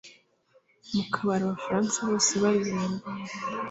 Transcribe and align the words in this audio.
Mu 0.93 1.03
kabari 1.13 1.43
Abafaransa 1.45 1.97
bose 2.09 2.31
baririmba 2.43 3.07